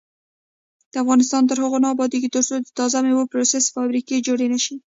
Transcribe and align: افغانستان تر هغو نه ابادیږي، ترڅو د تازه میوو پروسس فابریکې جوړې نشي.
افغانستان 1.03 1.41
تر 1.49 1.57
هغو 1.63 1.77
نه 1.83 1.87
ابادیږي، 1.93 2.29
ترڅو 2.35 2.55
د 2.61 2.67
تازه 2.79 2.97
میوو 3.05 3.29
پروسس 3.31 3.65
فابریکې 3.75 4.23
جوړې 4.27 4.47
نشي. 4.53 4.75